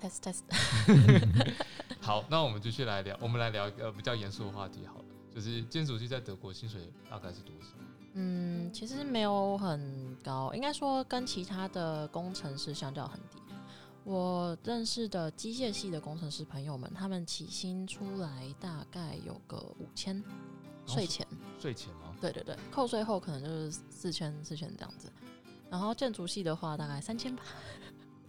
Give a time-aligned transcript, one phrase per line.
[0.00, 0.42] test test。
[2.00, 5.04] 好，那我们继续来聊，我们来聊一个比较严肃的话题好了，
[5.34, 7.68] 就是建筑系在德国薪水大概是多少？
[8.14, 13.38] 嗯，其实没有很高，应该说跟其他的工程师相较很低。
[14.02, 20.24] 我认识的机械系的工程师朋友们，他们起薪出来大概有个五千，
[20.86, 21.24] 税前，
[21.60, 22.16] 税前吗？
[22.20, 25.12] 对对对，扣税后可能就是四千四千这样子。
[25.70, 27.42] 然后建筑系的话大概三千吧，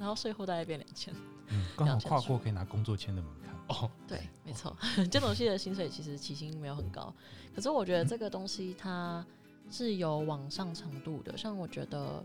[0.02, 1.14] 然后税后大概变两千。
[1.50, 3.56] 嗯，刚好跨过可以拿工作签的门槛。
[3.68, 4.76] 哦，对，没错，
[5.12, 7.14] 建筑系的薪水其实起薪没有很高，
[7.56, 9.24] 可是我觉得这个东西它
[9.70, 11.38] 是有往上程度的。
[11.38, 12.22] 像我觉得，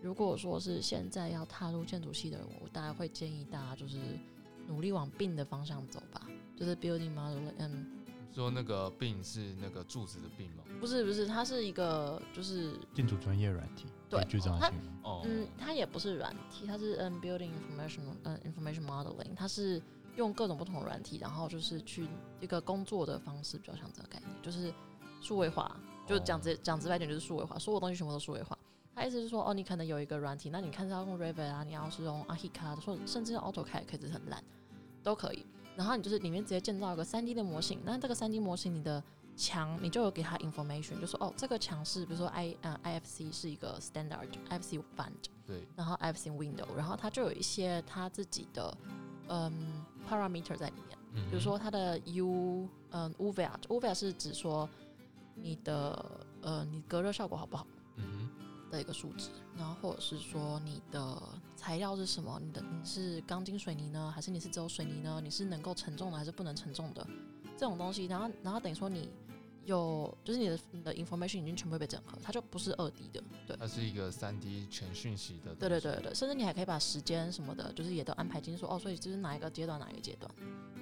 [0.00, 3.98] 如果说是现在要踏入建筑系的人，我大概会建议大家就是
[4.68, 6.22] 努力往病的方向走吧，
[6.56, 7.97] 就是 building model，嗯。
[8.38, 10.62] 说那个病是那个柱子的病吗？
[10.80, 14.70] 不是不是，它是一个就是建筑专业软体，对，就这样它
[15.24, 19.82] 嗯，它也不是软体，它是嗯 building information 嗯 information modeling，它是
[20.14, 22.06] 用各种不同的软体，然后就是去
[22.40, 24.72] 一个工作的方式，比较像这个概念，就是
[25.20, 28.56] 数位化，就讲直讲直白点就是数位化，所有东西全部都数位化。
[28.94, 34.40] 他意思是说，哦，你可能有一个软体，那你看是要用 Revit 啊，你要是用 Archicad，或甚至 AutoCAD 可以是很烂，
[35.02, 35.44] 都可以。
[35.78, 39.00] 然后你就是里面直接建造一个三 D 的模型，那这个三 D 模型你的
[39.36, 44.82] 墙你就有给它 information，就说哦这个墙是比如说 I 呃 IFC 是一个 standard IFC
[45.46, 48.76] 对，然后 IFC window，然后它就有一些它自己的
[49.28, 50.98] 嗯 parameter 在里面，
[51.30, 54.68] 比如说它的 U 嗯 UV，UV 是指说
[55.36, 56.04] 你的
[56.42, 57.64] 呃你隔热效果好不好？
[58.72, 61.16] 的一个数值，然后或者是说你的
[61.58, 62.40] 材料是什么？
[62.40, 65.20] 你的你是钢筋水泥呢，还是你是只有水泥呢？
[65.20, 67.04] 你是能够承重的还是不能承重的？
[67.56, 69.10] 这种东西，然后然后等于说你
[69.64, 75.52] 有就是你的你的 information 已经全部被整合，它就不是二 D 的，对，它是一个三 D 全讯息的。
[75.56, 80.32] 对对对对，甚至你还可以把时间什么的，就是也都安排进去，说哦，所以这是哪一个阶段哪一个阶段。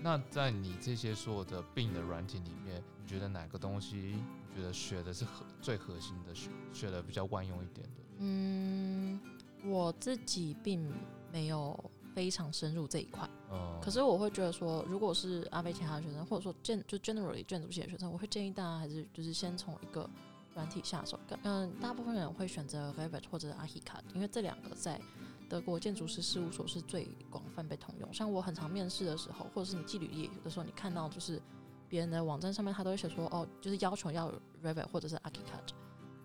[0.02, 8.02] 那在你这些所有的病的软体里面，你觉得哪个东西你觉得学的是核最核心的，学学的比较万用一点的？
[8.18, 9.18] 嗯，
[9.66, 10.92] 我自己并
[11.32, 11.78] 没有
[12.14, 13.28] 非常深入这一块。
[13.50, 13.78] 哦。
[13.82, 20.08] 可是我会觉得说，如果是阿贝其他的学生，或者说建就 generally 建筑系的学生，我会建议大家还是就是先从一个
[20.54, 21.18] 软体下手。
[21.42, 25.00] 嗯，大部分人会选择 Revit 或者 Archicad，因为这两个在
[25.48, 28.12] 德国建筑师事务所是最广泛被通用。
[28.12, 31.40] 像我很常面试的时候，或者是你寄履历的时候，你看到就是
[31.88, 35.68] 别人的网站上面，他都会写说，哦，就是要求要 Revit 或者是 Archicad。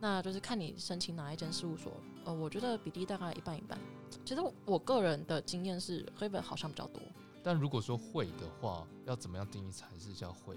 [0.02, 1.94] 那就是看你申请哪一间事务所，
[2.26, 3.78] 呃，我觉得比例大概一半一半。
[4.26, 7.00] 其实我个人的经验是，Revit 好像比较多。
[7.44, 10.56] 但如果说会的话，要怎么样定义才是叫会？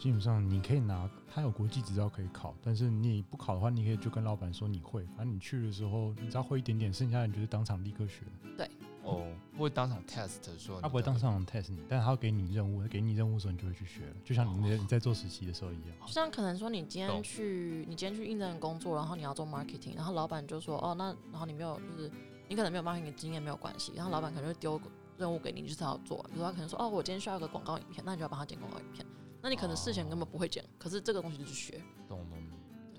[0.00, 8.24] 基本上你可以拿，他有国际执照可以考，但是你不考的话，你可以就跟老板说你会，反正你去的时候，你只要会一点点，剩下的你就是当场立刻学。
[8.56, 8.68] 对。
[9.04, 9.26] 哦，
[9.56, 15.88] 不会当场 test 说，他不会当场 test 你，但是他会给你任务，给你任务的时候你就会去学了，就像你你在做实习的时候一样。
[16.06, 22.10] 就像可能说你今天去，你今天去应征工作，然后你要做 marketing，然后老板就说，哦，那然后你没有，就是
[22.48, 24.80] 你可能没有 marketing 经验没有关系，然后老板可能会丢
[25.18, 26.22] 任务给你，你就是要做。
[26.24, 29.04] 比如说他可能说，哦，我今天需要一个广告影片，那你就要帮他剪广告影片。
[29.40, 31.80] 那你可能事前根本不会剪，可是这个东西就是学。
[32.08, 32.41] 懂懂。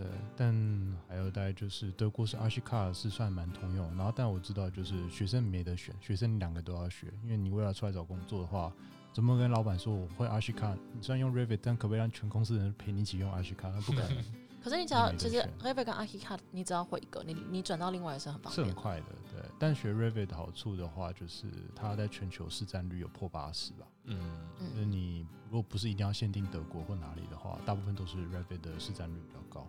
[0.03, 8.73] 对，但还有大概就是德国是 Archicad 是算蛮通用，然后但我知道就是学生没得选，学生两个都要学，因为你为了出来找工作的话，
[9.13, 10.77] 怎么跟老板说我会 Archicad？
[10.91, 13.79] 你虽然用 Revit，但可不可以让全公司人陪你一起用 Archicad？
[13.83, 14.23] 不可能。
[14.61, 19.05] 可是你只要其实 Revit 跟 Archicad，你只要会一个，你你转到另外也是很方便，是很快的。
[19.63, 23.87] 对，但学 Revit 的好处的话，就是它在全球市占率有破八十吧。
[24.05, 29.67] 嗯，那你如果不是一定要限定德国或哪里的话，大部分都是 Revit 的市占率比较高。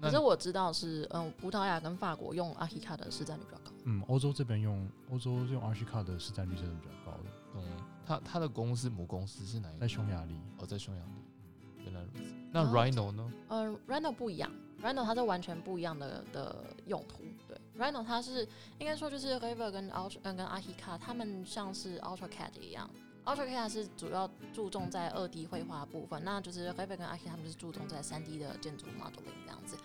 [0.00, 3.72] 可是我知道是，嗯，葡萄牙跟法国用 Archicad 的市占率比较高。
[3.84, 7.30] 嗯，欧洲这边用欧洲用 Archicad 的市占率真的比较高的。
[7.54, 7.62] 嗯，
[8.04, 9.78] 他他的公司母公司是哪一个？
[9.80, 10.34] 在匈牙利。
[10.58, 11.84] 哦，在匈牙利。
[11.84, 12.34] 原来如此。
[12.52, 13.32] 那 Rhino 呢？
[13.48, 14.50] 呃，Rhino 不一样
[14.82, 17.22] ，Rhino 它是完全不一样的的用途。
[17.48, 18.46] 对，Rhino 它是
[18.78, 22.88] 应该说就是 River 跟 Ultra 跟 Archicad，他们像是 AutoCAD 一样。
[23.24, 29.76] AutoCAD 是主要注重在二 D 绘画部分，那就是 River 跟 Archicad 他们是注重在三 D 的建筑 modeling 这样子。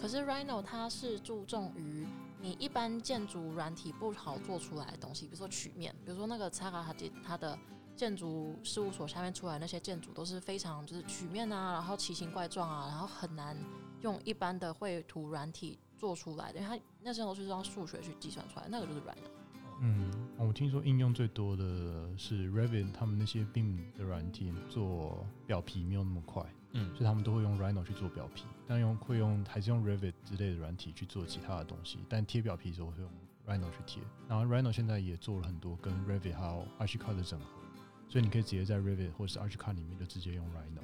[0.00, 2.06] 可是 Rhino 它是注重于
[2.40, 7.58] 你一般建筑软体不好做出来的东西，比如说曲面，比如说那个 Zaha 它它的
[7.94, 13.54] 建筑事务所下面出来那些建筑都是非常就是曲面啊，然后奇形怪状啊，然后很难
[14.00, 19.30] 用一般的绘图软体做出来的，因为它那时候是用数学去计算出来，那个就是 Rhino。
[19.80, 33.10] 嗯，我听说应用最多的是 Revit，他们那些 BIM 的软体做表皮没有那么快，嗯，所以他们都会用 Rhino 去做表皮，但用会用还是用 Revit 之类的软体去做其他的东西，但贴表皮的时候会用
[33.46, 34.02] Rhino 去贴。
[34.26, 37.46] 然后 Rhino 现在也做了很多跟 Revit 还有 Archicad 的整合，
[38.08, 40.80] 所以你可以直接在 Revit 或是 Archicad 里面就直接用 Rhino，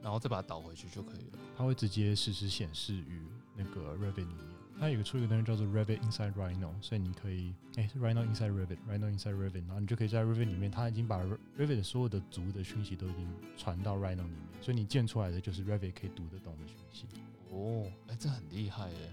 [0.00, 1.38] 然后再把它导回去就可以了。
[1.56, 3.26] 它会直接实时显示于
[3.58, 4.48] 那个 Rabbit 里面。
[4.80, 11.20] 它有个出一个东西叫做 Rabbit Inside Rhino，所以你可以哎、Rhino Inside Rabbit，Rhino Inside Rabbit，然后你就可以在 Revit 里面，它已经把
[11.58, 17.06] Revit 所有的族的讯息都已经传到 Rhino 里面，所以你建出来的就是 Rabbit 可以读得懂的讯息。
[17.50, 19.10] 哦，哎、这很厉害耶！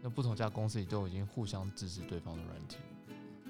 [0.00, 2.76] 那不同家公司里都已经互相支持对方的软体。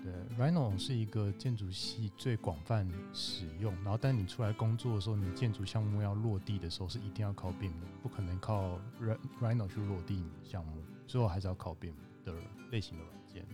[0.03, 12.35] 对，Rhino 是一个建筑系最广泛使用，然后但你出来工作的时候，你建筑项目要落地的时候是一定要靠 BIM 的，不可能靠 Rhi- Rhino 去落地你的项目，最后还是要靠 BIM 的
[12.71, 13.47] 类型的软件。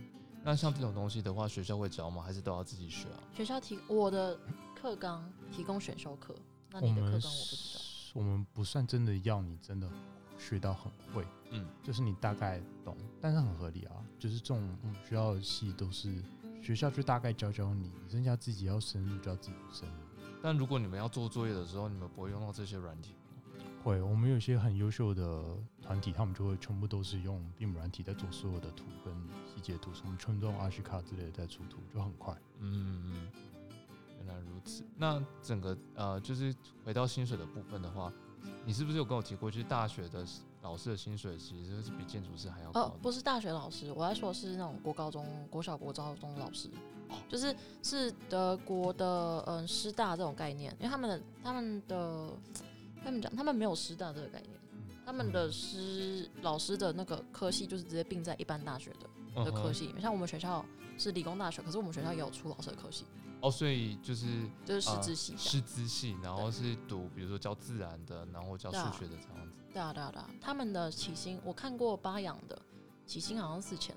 [0.43, 2.21] 那像这种东西的话，学校会教吗？
[2.21, 3.23] 还是都要自己学啊？
[3.33, 4.39] 学校提我的
[4.79, 6.35] 课纲提供选修课，
[6.71, 7.79] 那你的课纲我不知道。
[7.79, 9.89] 是我们不算真的要你真的
[10.37, 13.95] 学到很会，嗯，就是你大概懂，但是很合理啊。
[14.19, 16.23] 就是这种我们学校的系都是
[16.65, 19.95] 学校就大概教教你，剩下自己要深入就要自己深入。
[20.41, 23.63] 但如果你们要做作业的时候，你们不会用到这些软体吗？
[23.83, 25.43] 会，我们有一些很优秀的
[25.79, 29.13] 团体，他们就会全部都是用 BIM 软体在做所有的图跟
[29.45, 32.35] 细节图，什么全都用 Archicad 之类的在出图，就很快。
[32.57, 33.27] 嗯嗯，
[34.17, 34.83] 原来如此。
[34.97, 36.51] 那整个呃，就是
[36.83, 38.11] 回到薪水的部分的话，
[38.65, 40.25] 你是不是有跟我提过，就是大学的
[40.65, 46.67] 老师的薪水其实是比建筑师还要高的？，哦不是大学老师，我在说的是那种国高中、国小、国高中老师，
[47.29, 52.29] 就是是德国的嗯师大这种概念，因为他们的他们的
[53.03, 54.51] 他们讲他们没有师大这个概念，
[55.05, 60.65] 他们的师老师的那个科系就是直接并在一般大学的的科系里面，像我们学校
[60.97, 63.05] 是理工大学，可是我们学校也有出老师的科系，
[63.45, 64.25] 哦，所以就是
[64.65, 65.37] 就是师呃资系。
[65.37, 69.53] 师资系，然后是读比如说教自然的，然后教数学的这样子。
[69.71, 72.59] 对啊对啊对啊，他们的起薪我看过巴养的
[73.05, 73.95] 起薪好像四千，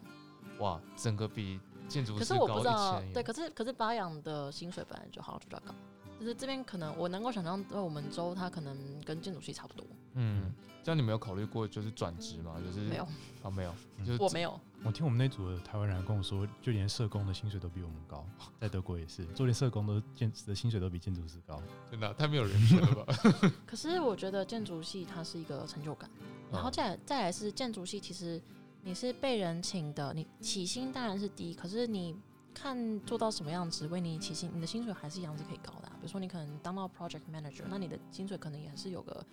[0.58, 1.58] 哇，整个比
[1.88, 3.12] 建筑可是我不知道，千。
[3.14, 5.74] 对，可是可是巴扬的薪水本来就好像就比较高，
[6.20, 9.86] 就是这边可能我能够想象，在我们州它可能跟建筑系差不多，
[10.20, 12.56] 嗯，这样你没有考虑过就是转职吗？
[12.64, 13.04] 就是没有，
[13.42, 14.04] 啊，没有，嗯。
[14.04, 18.26] 就是我没有，我听我们那组的台湾人跟我说，就连社工的薪水都比我们高，
[18.60, 21.62] 在德国也是，做连社工都建的薪水都比建筑师高。
[21.90, 23.14] 真的太没有人权了吧？
[23.64, 26.10] 可是我觉得建筑系它是一个成就感，
[26.50, 28.42] 然后嗯再来再来是建筑系，其实
[28.82, 32.16] 你是被人请的，你起薪当然是低，可是你
[32.52, 39.24] 看做到什么样的职位，你起薪你的薪水还是一样是可以高的啊、比如说你可能当到 project manager，那你的薪水可能也是有个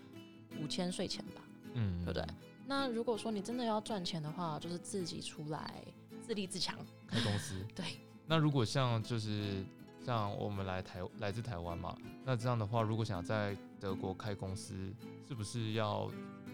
[0.62, 1.42] 五千税前吧。
[1.74, 2.26] 嗯，对不对？
[2.68, 5.84] 那如果说你真的要赚钱的话，就是自己出来
[6.22, 6.76] 自立自强。
[7.08, 7.56] 开公司。
[7.76, 7.86] 对。
[8.28, 9.64] 那如果像就是
[10.04, 14.92] 像我们来台来自台湾嘛，那这样的话，如果想在德国开公司，
[15.28, 16.10] 是不是要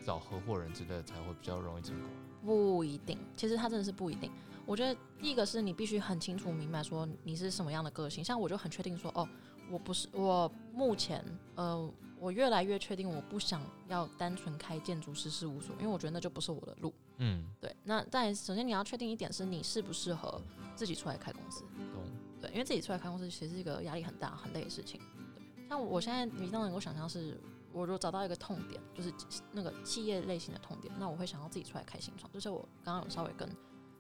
[0.06, 2.10] 找合伙人之类的才会比较容易成功？
[2.44, 4.32] 不一定，其实他真的是不一定。
[4.66, 9.28] 我觉得第一个是你必须很清楚明白说你是什么样的个性，像我就很确定说，哦，
[9.70, 11.24] 我不是我目前
[11.56, 11.90] 呃，
[12.22, 16.94] 我越来越确定我不想要单纯开建筑师事务所，因为我觉得那就不是我的路。
[17.18, 20.40] 嗯，对，那但首先你要确定一点是你适不适合
[20.76, 21.62] 自己出来开公司。
[21.92, 22.04] 懂。
[22.40, 25.02] 对，因为自己出来开公司其实是一个压力很大、很累的事情。
[25.36, 27.40] 对，像我现在你当然能够想象是，
[27.74, 29.12] 我如果找到一个痛点，就是
[29.52, 33.50] 那个企业类型的痛点，那我会想要自己出来开新创，就是我刚刚有稍微跟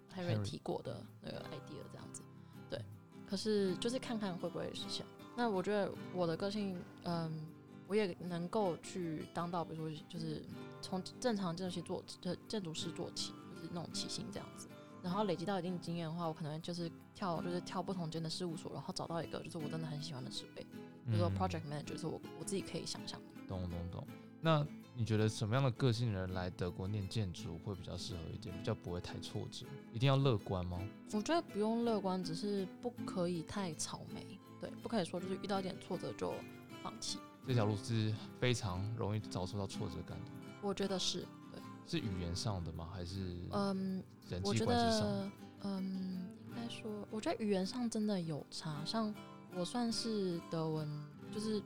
[0.08, 2.22] 泰瑞 Harry 提过的那个 idea 这样子。
[2.70, 2.80] 对，
[3.28, 5.04] 可是就是看看会不会实现。
[5.36, 7.48] 那我觉得我的个性，嗯，
[7.92, 10.42] 我也能够去当到，比如说就是
[10.82, 14.70] 从正常建筑系做，就建筑师做起，就是那种起薪这样子。
[15.04, 20.64] 然后累积到一定经验的话，我可能就是跳，就是跳不同间的事务所，然后找到一个就是我真的很喜欢的职位，
[21.06, 23.42] 比如说嗯 project manager，是我我自己可以想象的。
[23.46, 24.08] 懂懂懂。
[24.40, 29.66] 那你觉得什么样的个性人来德国念建筑会比较适合一点，比较不会太挫折？
[29.92, 30.80] 一定要乐观吗？
[31.12, 36.34] 我觉得不用乐观，只是不可以太草莓，对，不可以说就是遇到一点挫折就
[36.82, 37.20] 放弃。
[37.48, 40.32] 这条路是非常容易遭受到挫折感的，
[40.62, 42.88] 我觉得是，对，是语言上的吗？
[42.94, 45.02] 还是嗯，人际关系上？
[45.02, 45.32] 得，
[45.64, 48.84] 嗯，应该说，我觉得语言上真的有差。
[48.86, 49.14] 像
[49.56, 50.88] 我算是德文，
[51.34, 51.62] 就是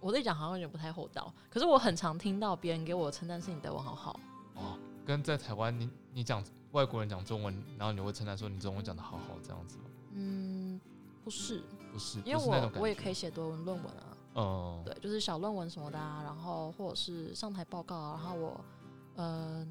[0.00, 4.20] 我自己讲好像有点不太厚道，可是我很常听到别人给我称赞是你德文好好。
[4.54, 9.84] 哦，跟在台湾你你讲外国人讲中文，然后你会称赞说你中文讲的好好这样子吗？
[10.12, 10.80] 嗯，
[11.22, 18.60] 不是，不是，因为我我也可以写德文论文啊，嗯，对，就是小论文什么的啊，然后或者是上台报告啊，然后我
[19.16, 19.66] 嗯、呃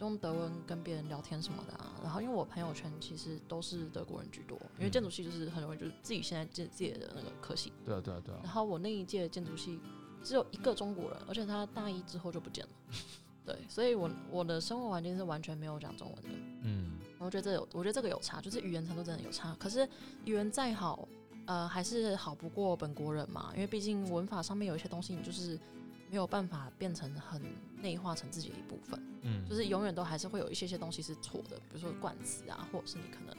[0.00, 4.90] 用德文跟别人聊天什么的啊，然后因为我朋友圈其实都是德国人居多，因为嗯。
[4.92, 8.38] 建筑系就是很容易就是自己现在自自己的那个科系，对啊对啊对啊。
[8.44, 9.80] 然，后我那一届建筑系
[10.22, 12.70] 只有一个中国人，而且他大一之后就不见了，
[13.44, 16.28] 对，所以我我的生活环境是完全没有讲中文的，
[16.62, 19.52] 嗯，我觉得这有，我觉得这个有差，就是语言程度真的有差。
[19.58, 19.84] 可是
[20.24, 21.08] 语言再好，
[21.48, 25.58] 呃，还是好不过本国人嘛，因为毕竟文法上面有一些东西，你就是
[26.10, 27.42] 没有办法变成很
[27.80, 33.34] 内化成自己的一部分，嗯，就是永远都还是会有一些些东西是错的，比如说冠词啊，或者是你可能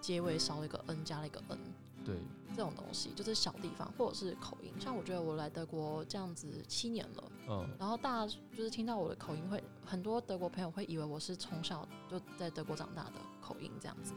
[0.00, 1.58] 结尾少了一个 n 加了一个 n
[2.04, 2.16] 对，
[2.54, 4.72] 这种东西，就是小地方或者是口音。
[4.78, 7.24] 像我觉得我来德国这样子七年了。
[7.48, 14.14] 嗯，然后大家就是听到我的口音会，很多德国朋友会以为我是从小就在德国长大的口音这样子，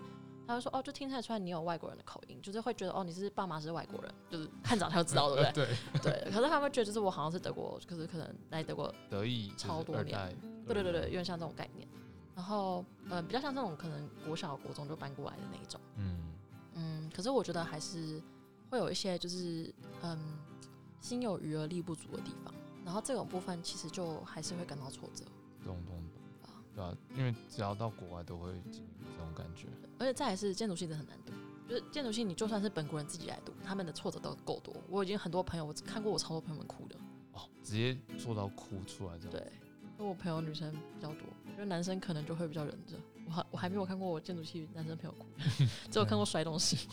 [0.48, 5.65] 他会说哦，就听得出来你有外国人的口音，就是会觉得哦你是爸妈是外国人，就是看长相就知道对不对？
[6.01, 6.31] 对， 对。
[6.31, 11.88] 可是他们会觉得就是我好像是德国，可是可能来德国，德意超多年年，对对对对，有点像这种概念。
[12.36, 16.33] 然后呃，比较像这种可能国小国中就搬过来的那一种，嗯
[16.75, 17.12] 嗯。
[17.13, 18.21] 可是我觉得还是
[18.69, 19.71] 会有一些就是
[20.01, 20.17] 嗯
[21.00, 22.53] 心有余而力不足的地方。
[22.83, 25.24] 然后这种部分其实就还是会感到挫折，
[25.63, 26.00] 懂懂懂，
[26.74, 29.68] 对啊，因为只要到国外都会经历这种感觉，
[30.00, 31.34] 而且再来是建筑系真的很难读，
[31.68, 34.74] 就是建筑系你就算是本国人自己来读，他们的挫折都够多。
[34.90, 36.96] 我已经很多朋友，我看过我超多朋友们哭的，
[37.34, 39.32] 哦，直接做到哭出来这样。
[39.32, 39.51] 对，
[39.98, 41.22] 因为我朋友女生比较多，
[41.54, 42.96] 因为男生可能就会比较忍着。
[43.25, 45.25] 我还我还没有看过我建筑系男生朋友哭，
[45.92, 46.88] 只有看过摔东西。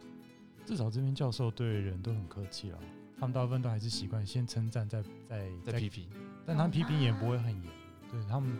[0.64, 2.78] 至少这边教授对人都很客气了。
[3.18, 6.08] 他们大部分都还是习惯先称赞，再再再批评，
[6.44, 7.72] 但他们批评也不会很严。
[8.10, 8.58] 对他们，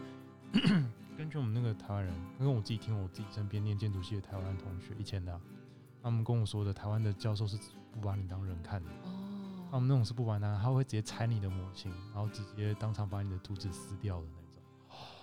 [1.16, 5.40] 根据我们那个台湾人，跟我自己听我自己身边念建筑系的台湾同学以前的，
[6.02, 7.58] 他们跟我说的，台湾的教授是
[7.92, 8.90] 不把你当人看的。
[9.04, 9.22] 哦。
[9.68, 14.62] 他们那种是不把他，他会直接拆你的模型，然后直接当场把你的图纸撕掉的那种。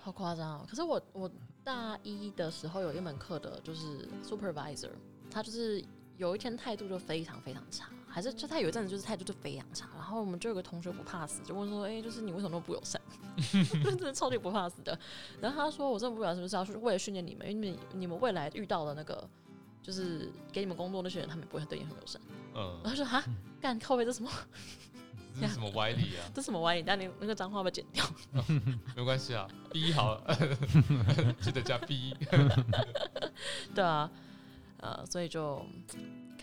[0.02, 0.66] 好夸张啊！
[0.68, 1.30] 可是我我
[1.64, 4.90] 大一的时候有一门课的，就是 supervisor，
[5.30, 5.82] 他就是
[6.18, 7.88] 有一天态度就非常非常差。
[8.14, 13.00] 还是就他有一阵子就是态度就非常差，然后我们就有个同学不怕死，就问说，哎，就是你为什么那么不友善？
[13.82, 14.96] 真的超级不怕死的。
[15.40, 17.50] 然后他说，我真的不友善，是不是要为了训练你们？
[17.50, 19.28] 因为你们未来遇到的那个，
[19.82, 22.22] 就是给你们工作那些人，他们不会对你很友善。
[22.54, 22.78] 嗯。
[22.84, 23.20] 然后说，哈，
[23.60, 24.30] 干靠背这什么？
[25.40, 26.22] 这是什么歪理啊？
[26.32, 26.84] 这什么歪理？
[26.86, 28.04] 但你那个脏话被剪掉。
[28.94, 30.20] 没关系啊，B 好，
[31.40, 32.16] 记得加 B。
[33.74, 34.08] 对啊，
[34.78, 35.60] 呃，所以就。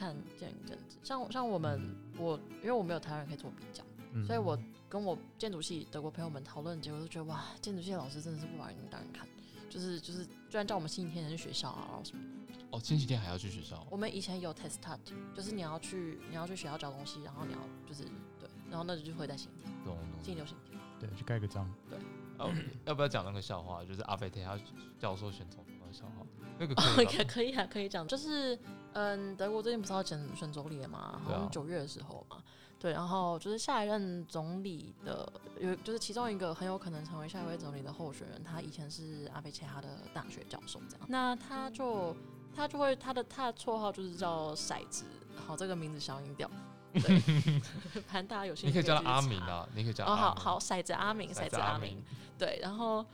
[0.01, 3.83] 看见一阵子，像像我们我，因为我没有台湾人可以做比较，
[4.25, 4.57] 所以我
[4.89, 9.27] 跟我建筑系德国朋友们讨论结果，都觉得哇，建筑系老师真的是不把人当人看，
[9.69, 12.23] 就是就是，居然叫我们星期天去学校啊，然后什么。
[12.71, 13.85] 哦，星期天还要去学校？
[13.91, 18.05] 我们以前有 test touch，就是你要去你要去学校交东西，然后你要就是
[18.39, 21.99] 对，然后那就就会在星期天，星期六星期天，对，去盖个章，对。
[22.39, 22.51] 然后
[22.85, 23.85] 要不要讲那个笑话？
[23.85, 24.57] 就是阿菲特他
[24.97, 26.25] 教授选总统的笑话。
[26.57, 26.83] 那个可
[27.25, 28.57] 可以啊，可以讲，就是
[28.93, 31.19] 嗯，德国最近不是要选选总理了嘛？
[31.23, 32.37] 好像九月的时候嘛，
[32.77, 42.15] 对，然后就是下一任总理的有，就是其中一个很有可能成为下一位总理的候选人，他以前是阿贝切哈的大学教授，这样，那他就
[42.55, 45.05] 他就会他的他的绰号就是叫骰子，
[45.35, 46.49] 好，这个名字消音掉，
[46.93, 47.19] 对，
[48.07, 52.03] 反正大家有兴趣，你可以叫他阿明啊，你可以叫哦，好好骰子阿明，骰子阿明，
[52.37, 53.05] 对，然后。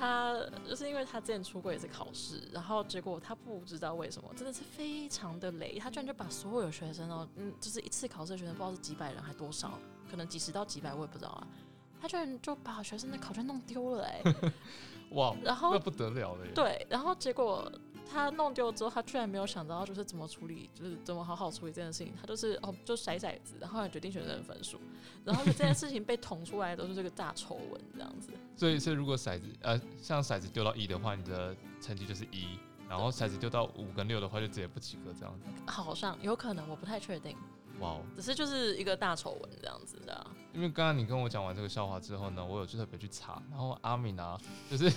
[0.00, 0.34] 他
[0.66, 9.78] 就是因为他之前出过一次考试，然后结果他不知道为什么，真的是非常的雷，他居然就把所有学生哦，嗯，就是一次考试的学生不知道是几百人还多少，
[10.10, 11.46] 可能几十到几百我也不知道啊，
[12.00, 14.22] 他居然就把学生的考卷弄丢了哎，
[15.12, 17.70] 哇，然后那不得了了耶，对，然后结果。
[18.12, 22.12] 他弄丢之后，他居然没有想到就是怎么处理，就是怎么好好处理这件事情。
[22.20, 24.78] 他就是哦，就甩骰子，然后决定学生的分数，
[25.24, 28.32] 然后就这件事情被捅出来都是这个大丑闻这样子。
[28.56, 35.46] 所以，所以如果骰子呃，像骰子丢到一的话，你的成绩就是一；然后骰子丢到五跟六的话，就直接不及格这样子。
[35.66, 37.36] 好像有可能，我不太确定。
[37.78, 40.26] 哇哦，只是就是一个大丑闻这样子的。
[40.52, 44.38] 因为刚刚你跟我讲完这个笑话之后呢，我有去特别去查，然后阿敏啊，
[44.70, 44.90] 就是。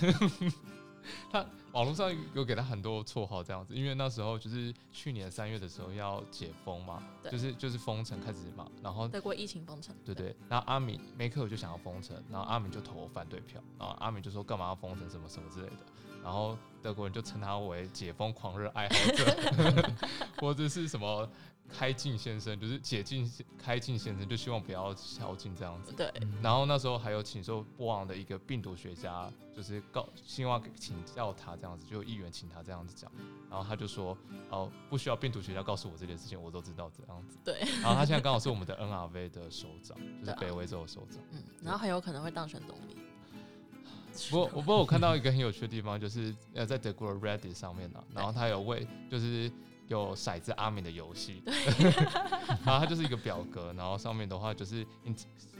[1.32, 15.78] 他网络上有给他很多绰号这样子，因为那时候就是去年三月的时候要解封嘛，就是就是封城开始嘛，然后德国疫情封城，对对，然后阿敏梅克就想要封城，然后阿敏就投反对票，然后阿敏就说干嘛要封城什么什么之类的，
[16.24, 19.92] 然后德国人就称他为解封狂热爱好者，
[20.40, 21.30] 或者是什么。
[21.70, 25.91] 开禁先生就是解禁开禁先生，就希望不要宵禁这样子。
[25.93, 26.12] 对。
[26.41, 33.12] 然后那时候还有请受波昂的一个病毒学家，就是告希望请教他这样子，就议员请他这样子讲。
[33.50, 34.15] 然后他就说
[34.51, 37.60] ：“哦，不需要病毒学家告诉我这件事情，我都知道这样子。”对。
[37.82, 41.20] 然后他现在刚好是我们的 NRV 的首长，就是北威州的首长。
[41.32, 41.41] 嗯。
[41.63, 42.98] 然后很有可能会当选总理。
[44.29, 49.51] 不过，我不过我看到一个很有趣的地方，就是呃，在德国的 Reddit 上面呢，然后他有为就是。
[49.88, 51.44] 有骰子阿敏的游戏，
[52.66, 55.13] 然后它就是一个表格，然后上面的话就是你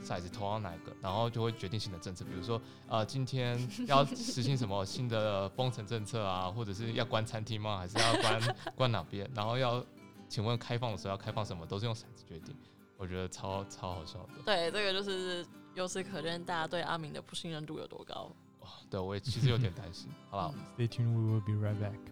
[0.04, 7.78] 骰子投到哪个，然后就会决定新的政策，比如说呃今天要实行什么新的封城政策啊， 或者是要关餐厅吗？
[7.78, 9.30] 还是要关关哪边？
[9.36, 9.84] 然后要
[10.30, 12.56] 请问开放的时候要开放什么，都是用骰子决定，
[12.98, 14.30] 我觉得超超好笑的。
[14.46, 18.32] 对，这个就是由此可见，大家对阿明的不信任度有多高。
[18.62, 21.94] 哦，对我也其实有点担心，好不好？Stay tuned, we will be right back.